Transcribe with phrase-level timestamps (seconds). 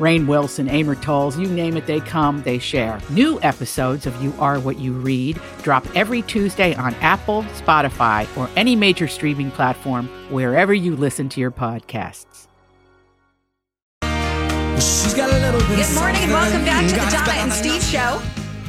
[0.00, 2.98] Rainn Wilson, Amor Towles, you name it, they come, they share.
[3.10, 8.48] New episodes of You Are What You Read drop every Tuesday on Apple, Spotify, or
[8.56, 12.48] any major streaming platform wherever you listen to your podcasts.
[14.76, 17.82] She's got a little bit Good morning and welcome back to the Donna and Steve
[17.82, 18.22] Show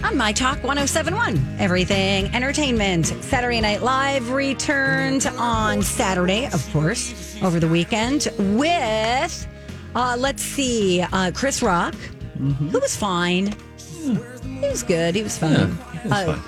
[0.03, 1.57] on My Talk 1071.
[1.59, 3.05] Everything Entertainment.
[3.05, 9.47] Saturday Night Live returned on Saturday, of course, over the weekend with,
[9.95, 11.95] uh, let's see, uh, Chris Rock,
[12.37, 13.53] who was fine.
[13.87, 15.15] He was good.
[15.15, 15.77] He was fun.
[16.09, 16.41] Uh,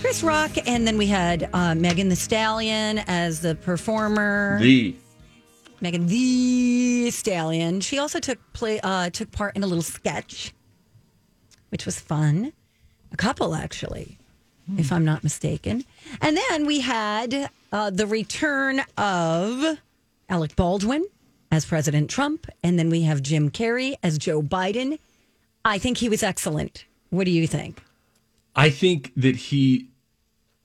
[0.00, 4.58] Chris Rock, and then we had uh, Megan Thee Stallion as the performer.
[4.60, 4.94] The
[5.80, 7.80] Megan Thee Stallion.
[7.80, 10.52] She also took play uh, took part in a little sketch,
[11.68, 12.52] which was fun.
[13.12, 14.18] A couple actually,
[14.76, 15.84] if I'm not mistaken.
[16.20, 19.78] And then we had uh, the return of
[20.28, 21.04] Alec Baldwin
[21.50, 24.98] as President Trump, and then we have Jim Carrey as Joe Biden.
[25.64, 26.84] I think he was excellent.
[27.10, 27.82] What do you think?
[28.54, 29.90] I think that he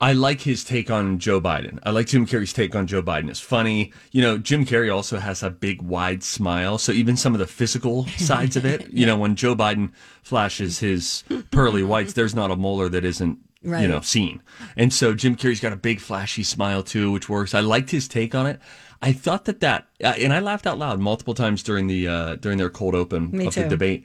[0.02, 1.80] I like his take on Joe Biden.
[1.83, 3.30] I like Jim Carrey's take on Joe Biden.
[3.30, 3.94] It's funny.
[4.11, 6.78] You know, Jim Carrey also has a big wide smile.
[6.78, 10.80] So even some of the physical sides of it, you know, when Joe Biden flashes
[10.80, 14.41] his pearly whites, there's not a molar that isn't you know seen.
[14.75, 17.53] And so Jim Carrey's got a big flashy smile too, which works.
[17.56, 18.59] I liked his take on it.
[19.05, 22.35] I thought that that uh, and I laughed out loud multiple times during the uh,
[22.38, 23.63] during their cold open Me of too.
[23.63, 24.03] the debate.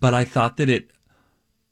[0.00, 0.90] But I thought that it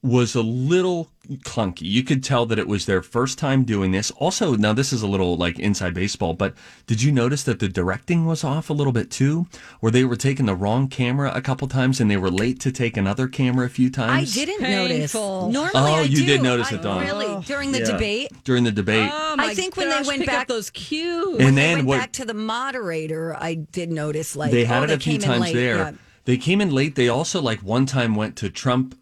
[0.00, 1.10] was a little
[1.44, 1.82] clunky.
[1.82, 4.12] You could tell that it was their first time doing this.
[4.12, 6.54] Also, now this is a little like inside baseball, but
[6.86, 9.48] did you notice that the directing was off a little bit too?
[9.80, 12.70] Where they were taking the wrong camera a couple times and they were late to
[12.70, 14.30] take another camera a few times?
[14.30, 15.50] I didn't Painful.
[15.50, 15.54] notice.
[15.74, 16.26] Normally, Oh, I you do.
[16.26, 17.04] did notice it, Dawn.
[17.04, 17.90] Really, during the Yeah.
[17.90, 19.10] debate, During the debate.
[19.12, 21.26] Oh I my think when they gosh, went pick back- up those cues.
[21.26, 24.62] And when they then went what- back to the moderator, I did notice like they
[24.62, 25.54] oh, had it a few came in times late.
[25.54, 25.76] there.
[25.76, 25.92] Yeah.
[26.24, 26.94] They came in late.
[26.94, 28.94] They also like one time went to Trump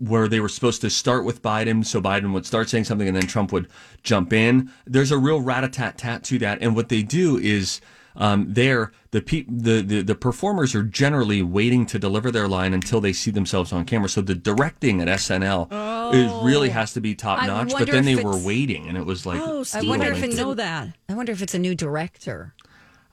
[0.00, 3.16] where they were supposed to start with Biden, so Biden would start saying something and
[3.16, 3.68] then Trump would
[4.02, 4.70] jump in.
[4.86, 7.80] There's a real rat a tat tat to that, and what they do is.
[8.16, 12.74] Um, there, the, pe- the the the performers are generally waiting to deliver their line
[12.74, 14.08] until they see themselves on camera.
[14.08, 15.68] So the directing at SNL
[16.12, 17.42] is really has to be top Oh.
[17.42, 17.72] I notch.
[17.72, 20.26] But then they were waiting, and it was like Oh, a Steve, wonder if I
[20.26, 20.88] it's know that.
[21.08, 22.52] I wonder if it's a new director.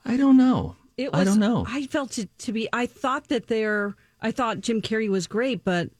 [0.04, 0.74] I don't know.
[0.96, 1.64] It was, I don't know.
[1.68, 2.68] I felt it to be.
[2.72, 3.94] I thought that they're.
[4.20, 5.90] I thought Jim Carrey was great, but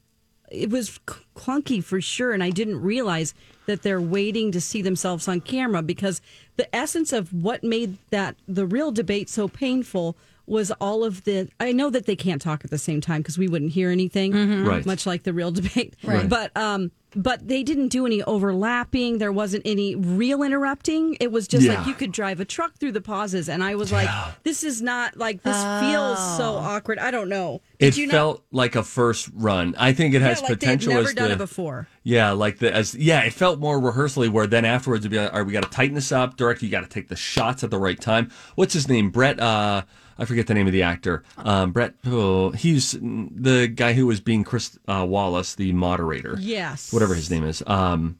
[0.51, 0.99] it was
[1.35, 3.33] clunky for sure, and I didn't realize
[3.65, 6.21] that they're waiting to see themselves on camera because
[6.57, 10.17] the essence of what made that the real debate so painful
[10.47, 11.47] was all of the.
[11.59, 14.65] I know that they can't talk at the same time because we wouldn't hear anything,
[14.65, 14.85] Right.
[14.85, 16.27] Much like the real debate, Right.
[16.27, 19.17] But um, but they didn't do any overlapping.
[19.17, 21.17] There wasn't any real interrupting.
[21.19, 21.75] It was just Yeah.
[21.79, 24.09] like you could drive a truck through the pauses, and I was like,
[24.43, 27.61] "This is not like this feels so awkward." I don't know.
[27.79, 28.11] Did It you know?
[28.11, 29.75] felt like a first run.
[29.77, 31.87] I think it has yeah, like potential they'd never as done the it before.
[32.03, 34.29] yeah, like the as yeah, it felt more rehearsally.
[34.29, 36.37] Where then afterwards, it'd be like, all right, we got to tighten this up.
[36.37, 38.29] Director, you got to take the shots at the right time.
[38.55, 39.09] What's his name?
[39.09, 39.39] Brett.
[39.39, 39.83] Uh,
[40.19, 41.23] I forget the name of the actor.
[41.37, 41.93] Um, Brett.
[42.05, 46.35] Oh, he's the guy who was being Chris uh, Wallace, the moderator.
[46.39, 46.91] Yes.
[46.93, 47.63] Whatever his name is.
[47.65, 48.17] Um,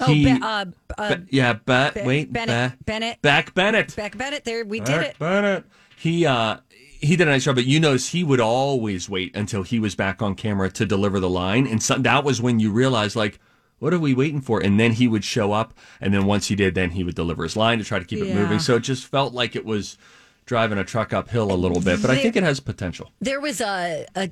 [0.00, 0.64] Oh, he- Be- uh,
[0.98, 3.22] uh, Be- yeah, ba- Be- wait, Bennett- Bennett.
[3.22, 3.94] Beck Bennett.
[3.94, 4.44] Beck Bennett.
[4.44, 5.18] There, we did it.
[5.20, 5.64] Bennett.
[5.96, 6.56] He uh
[7.00, 9.94] he did a nice job, but you notice he would always wait until he was
[9.94, 13.38] back on camera to deliver the line, and so, that was when you realized like.
[13.80, 14.60] What are we waiting for?
[14.60, 17.42] And then he would show up, and then once he did, then he would deliver
[17.42, 18.58] his line to try to keep it moving.
[18.60, 19.98] So it just felt like it was
[20.46, 23.10] driving a truck uphill a little bit, but I think it has potential.
[23.20, 24.30] There was a, a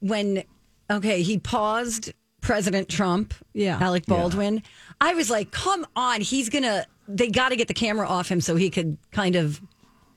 [0.00, 0.44] when
[0.90, 3.78] okay he paused President Trump, Yeah.
[3.80, 4.62] Alec Baldwin.
[5.00, 6.86] I was like, come on, he's gonna.
[7.08, 9.60] They got to get the camera off him so he could kind of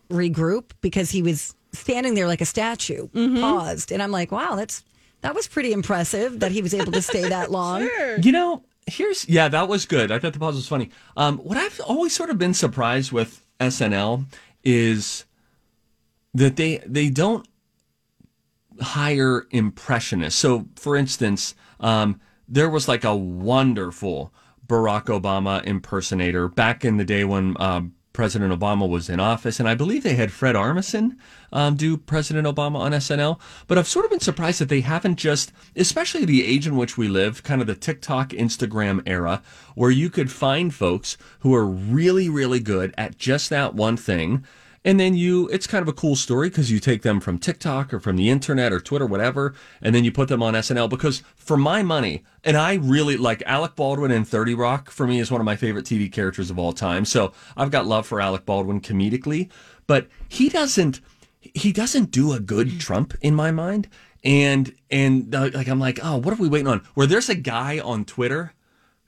[0.09, 3.39] regroup because he was standing there like a statue, Mm-hmm.
[3.41, 4.83] paused, and I'm like, wow, that's
[5.21, 7.89] that was pretty impressive that he was able to stay that long.
[8.21, 10.11] You know, here's yeah, that was good.
[10.11, 10.89] I thought the pause was funny.
[11.15, 14.25] Um, what I've always sort of been surprised with SNL
[14.63, 15.25] is
[16.37, 17.47] that they they don't
[18.79, 20.39] hire impressionists.
[20.39, 24.31] So, for instance, um, there was like a wonderful
[24.67, 29.67] Barack Obama impersonator back in the day when um, President Obama was in office, and
[29.67, 31.17] I believe they had Fred Armisen
[31.51, 33.39] um, do President Obama on SNL.
[33.67, 36.99] But I've sort of been surprised that they haven't just, especially the age in which
[36.99, 39.41] we live, kind of the TikTok, Instagram era,
[39.73, 44.45] where you could find folks who are really, really good at just that one thing.
[44.85, 47.93] And then you, it's kind of a cool story because you take them from TikTok
[47.93, 50.89] or from the internet or Twitter, whatever, and then you put them on SNL.
[50.89, 55.19] Because for my money, and I really like Alec Baldwin in 30 Rock for me
[55.19, 57.05] is one of my favorite TV characters of all time.
[57.05, 59.49] So I've got love for Alec Baldwin comedically,
[59.87, 61.01] but he doesn't,
[61.41, 63.87] he doesn't do a good Trump in my mind.
[64.23, 66.85] And, and uh, like, I'm like, oh, what are we waiting on?
[66.93, 68.53] Where there's a guy on Twitter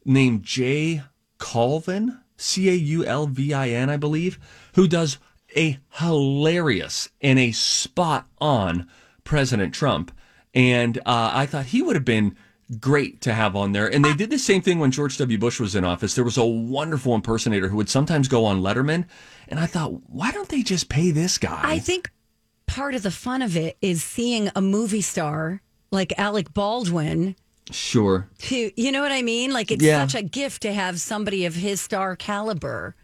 [0.06, 1.04] named Jay
[1.38, 4.39] Colvin, C A U L V I N, I believe,
[4.75, 5.18] who does
[5.55, 8.87] a hilarious and a spot on
[9.23, 10.11] President Trump.
[10.53, 12.35] And uh, I thought he would have been
[12.79, 13.91] great to have on there.
[13.91, 15.37] And they did the same thing when George W.
[15.37, 16.15] Bush was in office.
[16.15, 19.05] There was a wonderful impersonator who would sometimes go on Letterman.
[19.47, 21.61] And I thought, why don't they just pay this guy?
[21.63, 22.11] I think
[22.67, 25.61] part of the fun of it is seeing a movie star
[25.91, 27.35] like Alec Baldwin.
[27.71, 28.27] Sure.
[28.39, 29.51] To you know what I mean?
[29.51, 30.05] Like it's Yeah.
[30.05, 32.95] such a gift to have somebody of his star caliber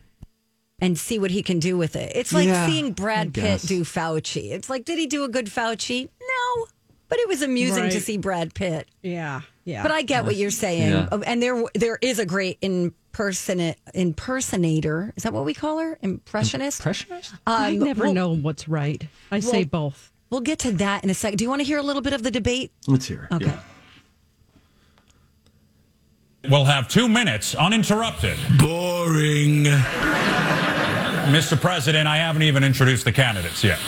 [0.80, 2.12] and see what he can do with it.
[2.16, 4.51] It's like Yeah, seeing Brad Pitt do Fauci.
[4.51, 6.10] It's like, did he do a good Fauci?
[6.19, 6.66] No,
[7.07, 8.88] but it was amusing to see Brad Pitt.
[9.01, 9.83] Yeah, yeah.
[9.83, 11.10] But I get what you're saying, Yeah.
[11.12, 15.13] Oh, and there there is a great impersonate impersonator.
[15.16, 15.98] Is that what we call her?
[16.01, 16.81] Impressionist.
[16.81, 17.33] Impressionist?
[17.48, 19.07] I Um, never we'll- know what's right.
[19.31, 20.12] I say both.
[20.30, 21.38] We'll get to that in a second.
[21.38, 22.71] Do you want to hear a little bit of the debate?
[22.88, 23.36] Let's hear it.
[23.36, 23.45] Okay.
[23.45, 23.60] Yeah.
[26.50, 28.38] We'll have two minutes uninterrupted.
[28.60, 29.66] Boring.
[31.25, 31.60] Mr.
[31.60, 33.80] President, I haven't even introduced the candidates yet.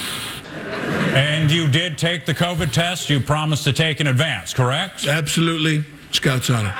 [1.15, 5.05] And you did take the COVID test you promised to take in advance, correct?
[5.07, 5.85] Absolutely.
[6.11, 6.73] Scouts honor.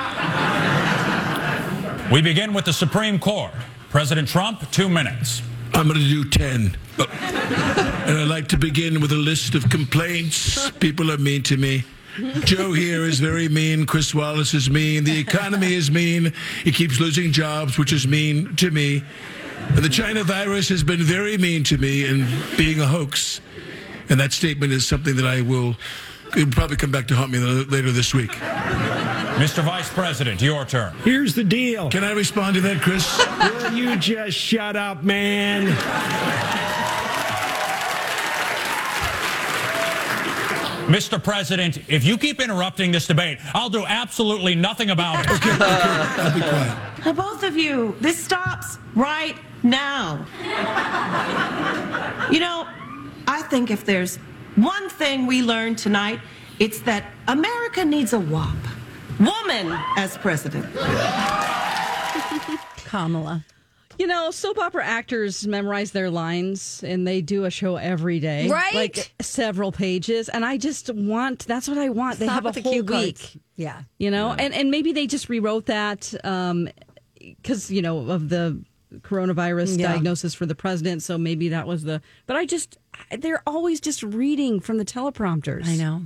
[2.12, 3.52] We begin with the Supreme Court.
[3.90, 5.42] President Trump, two minutes.
[5.74, 6.76] I'm going to do 10.
[6.98, 10.70] And I'd like to begin with a list of complaints.
[10.72, 11.84] People are mean to me.
[12.44, 13.86] Joe here is very mean.
[13.86, 15.04] Chris Wallace is mean.
[15.04, 16.32] The economy is mean.
[16.64, 19.04] He keeps losing jobs, which is mean to me.
[19.70, 22.26] And the China virus has been very mean to me and
[22.56, 23.40] being a hoax.
[24.08, 25.76] And that statement is something that I will
[26.36, 28.30] it'll probably come back to haunt me later this week.
[28.30, 29.62] Mr.
[29.62, 30.94] Vice President, your turn.
[31.04, 31.90] Here's the deal.
[31.90, 33.06] Can I respond to that, Chris?
[33.38, 35.68] Will you just shut up, man?
[40.88, 41.22] Mr.
[41.22, 45.30] President, if you keep interrupting this debate, I'll do absolutely nothing about it.
[45.30, 47.04] I'll be quiet.
[47.04, 50.26] Now, both of you, this stops right now.
[52.30, 52.66] You know,
[53.26, 54.16] I think if there's
[54.56, 56.20] one thing we learned tonight,
[56.58, 58.56] it's that America needs a WAP.
[59.18, 60.66] Woman as president.
[62.84, 63.44] Kamala.
[63.98, 68.48] You know, soap opera actors memorize their lines and they do a show every day.
[68.48, 68.74] Right.
[68.74, 70.28] Like several pages.
[70.28, 72.20] And I just want, that's what I want.
[72.20, 73.40] they have a with the whole cue week.
[73.56, 73.82] Yeah.
[73.98, 76.68] You know, and, and maybe they just rewrote that um,
[77.18, 78.62] because, you know, of the
[79.00, 79.88] coronavirus Yeah.
[79.92, 81.02] diagnosis for the president.
[81.02, 82.78] So maybe that was the, but I just,
[83.18, 85.66] they're always just reading from the teleprompters.
[85.66, 86.02] I know.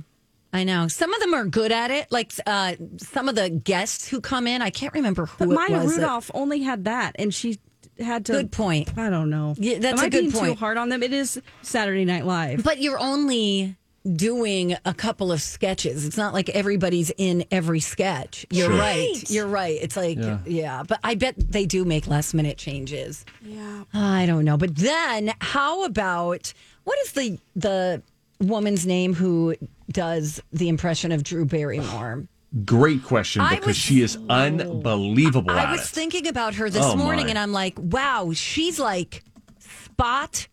[0.51, 0.87] I know.
[0.87, 2.11] Some of them are good at it.
[2.11, 5.55] Like uh, some of the guests who come in, I can't remember who But it
[5.55, 5.95] Maya was.
[5.95, 7.57] that- Rudolph only had that, and she
[7.99, 8.33] had to.
[8.33, 8.95] Good point.
[8.97, 9.55] I don't know.
[9.57, 11.01] Yeah, that's Am a I good being Too hard on them.
[11.01, 12.63] It is Saturday Night Live.
[12.63, 13.75] But you're only
[14.11, 16.05] doing a couple of sketches.
[16.05, 18.45] It's not like everybody's in every sketch.
[18.49, 18.77] You're Sure.
[18.77, 19.29] right.
[19.29, 19.77] You're right.
[19.81, 20.83] It's like, yeah.
[20.85, 23.23] But I bet they do make last minute changes.
[23.45, 23.83] Yeah.
[23.93, 24.57] I don't know.
[24.57, 28.01] But then how about what is the the
[28.41, 29.55] woman's name who
[29.89, 32.27] does the impression of Drew Barrymore?
[32.65, 35.87] Great question I because was- she is unbelievable at I was it.
[35.87, 37.29] thinking about her this Oh, morning my.
[37.31, 39.23] and I'm like, wow, she's like
[39.59, 40.47] spot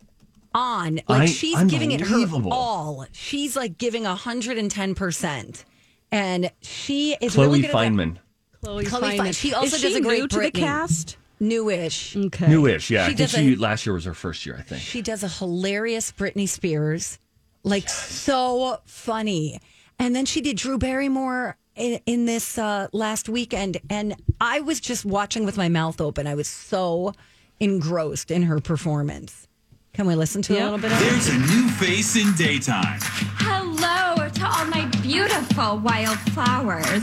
[0.54, 1.00] on.
[1.08, 3.06] Like I- she's giving it her all.
[3.12, 5.64] She's like giving 110%.
[6.12, 7.76] And she is Chloe really good at.
[7.76, 8.16] Fineman.
[8.62, 9.18] Chloe, Chloe Fineman.
[9.18, 9.34] Fineman.
[9.40, 11.16] She also Is does a great new to the cast.
[11.40, 12.16] Newish.
[12.16, 12.48] Okay.
[12.48, 13.06] Newish, yeah.
[13.06, 14.82] She I think she a- last year was her first year, I think.
[14.82, 17.18] She does a hilarious Britney Spears,
[17.62, 19.60] like so funny.
[19.98, 24.80] And then she did Drew Barrymore in, in this uh, last weekend, and I was
[24.80, 26.26] just watching with my mouth open.
[26.26, 27.14] I was so
[27.58, 29.46] engrossed in her performance.
[29.92, 31.10] Can we listen to a little bit of it?
[31.10, 32.98] There's a new face in daytime.
[33.38, 37.02] Hello to all my beautiful wildflowers.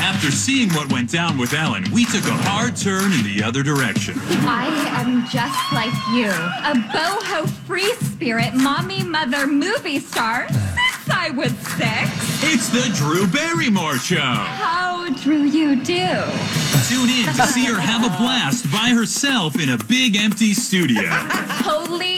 [0.00, 3.62] After seeing what went down with Ellen, we took a hard turn in the other
[3.62, 4.14] direction.
[4.46, 4.66] I
[5.00, 11.30] am just like you, a boho free spirit, mommy, mother, movie star, since I I
[11.30, 12.10] was six.
[12.42, 14.16] It's the Drew Barrymore Show.
[14.20, 16.08] How Drew you do?
[16.86, 21.08] Tune in to see her have a blast by herself in a big empty studio.
[21.08, 22.13] Holy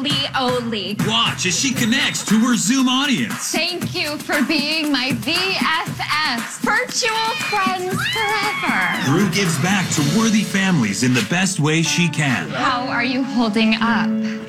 [0.00, 0.96] moly oly.
[1.06, 3.52] Watch as she connects to her Zoom audience.
[3.52, 7.16] Thank you for being my VFS, virtual
[7.48, 8.98] friends forever.
[9.04, 12.48] Drew gives back to worthy families in the best way she can.
[12.50, 14.08] How are you holding up?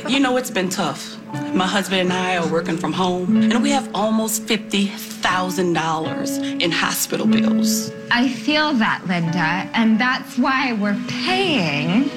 [0.10, 1.18] You know, it's been tough.
[1.54, 7.28] My husband and I are working from home, and we have almost $50,000 in hospital
[7.28, 7.92] bills.
[8.12, 12.10] I feel that, Linda, and that's why we're paying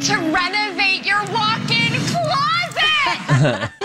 [0.00, 1.65] to renovate your walk-in closet.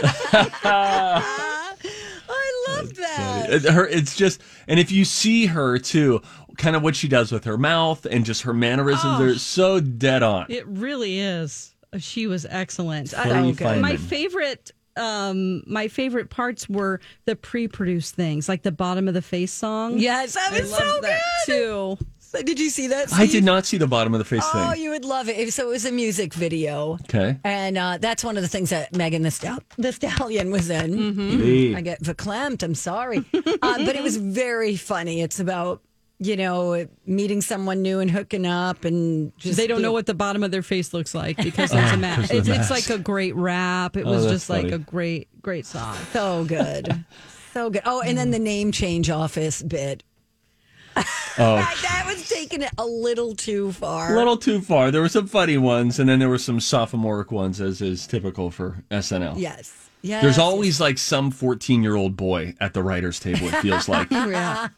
[2.30, 3.48] I love that.
[3.50, 6.22] It- Her, it's just, and if you see her too,
[6.58, 9.20] kind of what she does with her mouth and just her mannerisms, Oh.
[9.20, 10.46] they're so dead on.
[10.50, 11.74] It really is.
[12.00, 13.14] She was excellent.
[13.14, 14.00] I- Freddie my Fineman.
[14.00, 19.54] favorite um my favorite parts were the pre-produced things like the bottom of the face
[19.54, 21.54] song Yes, that was I so that good.
[21.54, 23.12] too So did you see that?
[23.14, 24.82] I did not see the bottom of the face Oh, thing.
[24.82, 25.54] you would love it.
[25.54, 26.94] So it was a music video.
[27.04, 27.38] Okay.
[27.44, 30.92] And uh, that's one of the things that Megan the, Stal- the Stallion was in.
[31.14, 31.76] Mm-hmm.
[31.76, 32.64] I get verklempt.
[32.64, 33.18] I'm sorry.
[33.34, 33.52] uh,
[33.86, 35.22] but it was very funny.
[35.22, 35.82] It's about,
[36.20, 39.58] you know, meeting someone new and hooking up and just.
[39.58, 42.22] they don't know what the bottom of their face looks like because it's a mask.
[42.22, 42.90] 'cause of It's, it's mask.
[42.90, 43.98] like a great rap.
[43.98, 44.74] It Oh, was that's just like funny.
[44.74, 45.96] a great, great song.
[46.14, 47.04] So good.
[47.54, 47.82] so good.
[47.86, 50.04] Oh, and then the name change office bit.
[51.38, 54.14] Oh, That was taking it a little too far.
[54.14, 54.92] a little too far.
[54.92, 58.52] There were some funny ones, and then there were some sophomoric ones, as is typical
[58.52, 59.36] for SNL.
[59.38, 59.90] Yes.
[60.04, 60.24] Yes.
[60.24, 64.10] There's always like some 14 year old boy at the writer's table, it feels like.
[64.12, 64.70] Yeah.